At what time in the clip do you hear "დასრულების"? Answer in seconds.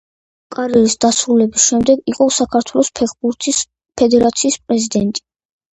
1.05-1.67